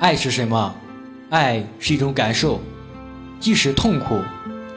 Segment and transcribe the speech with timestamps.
[0.00, 0.74] 爱是什么？
[1.30, 2.60] 爱是一种感受，
[3.40, 4.20] 即使痛苦，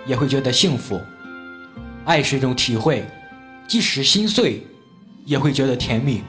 [0.06, 1.00] 也会觉得幸福；
[2.06, 3.06] 爱是一种体会，
[3.68, 4.66] 即使心碎，
[5.26, 6.24] 也会觉得甜蜜。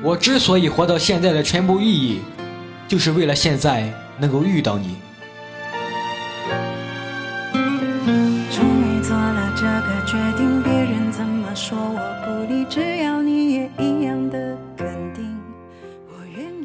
[0.00, 2.20] 我之所以活到现在的全部意义，
[2.86, 4.96] 就是为了现在能够遇到你。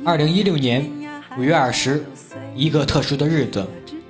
[0.03, 0.89] 二零一六年
[1.37, 2.03] 五月二十，
[2.55, 3.67] 一个特殊的日子，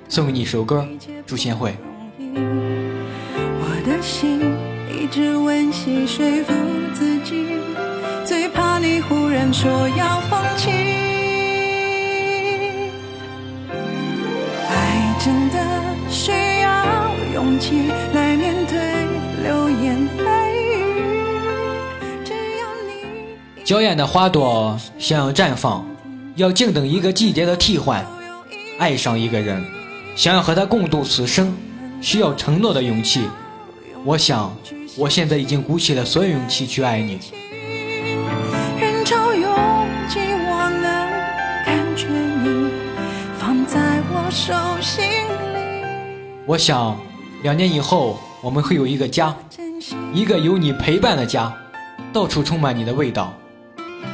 [0.08, 0.88] 送给你一首歌
[1.26, 1.70] 《朱贤惠》。
[3.60, 4.40] 我的心
[4.88, 6.54] 一直温习说服
[6.94, 7.46] 自己，
[8.24, 10.70] 最怕你忽然说要放弃。
[14.70, 15.58] 爱真的
[16.08, 16.30] 需
[16.62, 17.90] 要勇气
[23.68, 25.84] 娇艳的花朵想要绽放。
[26.36, 28.02] 要静等一个季节的替换，
[28.78, 29.62] 爱上一个人，
[30.16, 31.54] 想要和他共度此生，
[32.00, 33.28] 需要承诺的勇气。
[34.06, 34.56] 我想，
[34.96, 37.20] 我现在已经鼓起了所有勇气去爱你。
[38.80, 39.42] 人潮拥
[40.08, 42.06] 挤，我能感觉
[42.42, 42.70] 你
[43.38, 45.84] 放在我手心里。
[46.46, 46.98] 我想，
[47.42, 49.36] 两年以后我们会有一个家，
[50.14, 51.54] 一个有你陪伴的家，
[52.14, 53.34] 到处充满你的味道。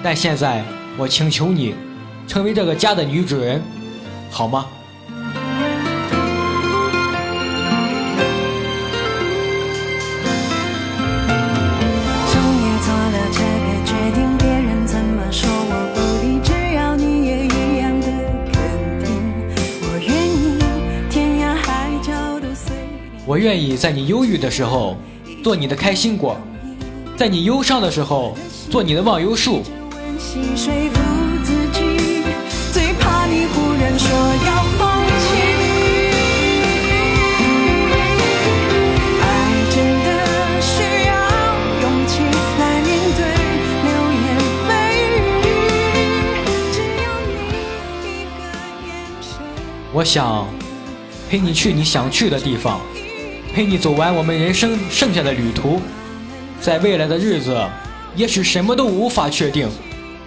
[0.03, 0.65] 但现在，
[0.97, 1.75] 我请求你。
[2.27, 3.63] 成为这个家的女主人，
[4.31, 4.67] 好吗？
[12.33, 18.07] 终于做了这个决定，别人怎么说我不理，只要你也一样的
[18.51, 18.57] 肯
[19.05, 19.05] 定，
[19.83, 20.59] 我愿意
[21.11, 23.21] 天涯海角都随你。
[23.27, 24.97] 我愿意在你忧郁的时候
[25.43, 26.41] 做你的开心果，
[27.17, 28.37] 在你忧伤的时候
[28.71, 29.63] 做你的忘忧树。
[49.97, 50.49] 我想
[51.31, 52.81] 陪你去你想去的地方，
[53.55, 55.81] 陪你走完我们人生剩下的旅途。
[56.65, 57.55] 在未来的日子，
[58.17, 59.69] 也许什么都无法确定，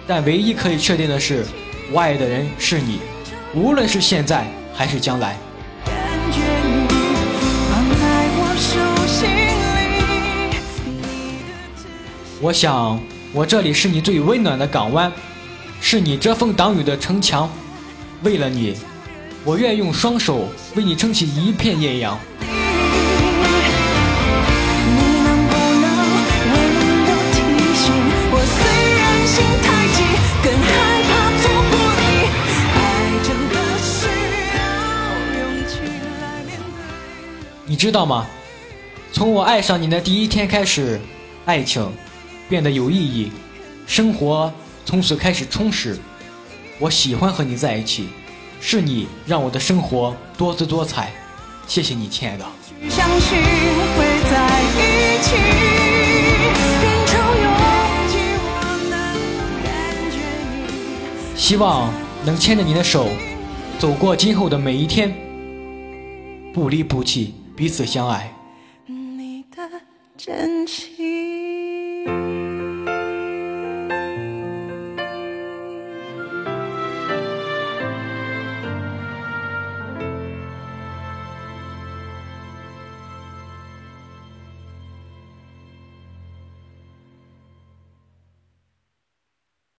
[0.06, 1.44] 但唯一可以确定的是。
[1.90, 3.00] 我爱的人是你，
[3.52, 5.36] 无论是现在还是将来。
[12.40, 13.00] 我想，
[13.32, 15.10] 我这里是你最温暖的港湾，
[15.80, 17.50] 是你遮风挡雨的城墙。
[18.22, 18.76] 为了你，
[19.44, 22.16] 我愿用双手为你撑起一片艳阳。
[37.70, 38.26] 你知道吗？
[39.12, 40.98] 从我爱上你的第一天开始，
[41.44, 41.86] 爱情
[42.48, 43.30] 变得有意义，
[43.86, 44.50] 生活
[44.86, 45.98] 从此开始充实。
[46.78, 48.08] 我喜欢和你在一起，
[48.58, 51.12] 是你让我的生活多姿多彩。
[51.66, 52.46] 谢谢你，亲爱的。
[61.36, 61.92] 希望
[62.24, 63.10] 能牵着你的手，
[63.78, 65.14] 走过今后的每一天，
[66.54, 67.34] 不离不弃。
[67.58, 68.32] 彼此相爱。
[68.86, 69.68] 你的
[70.16, 71.37] 真情。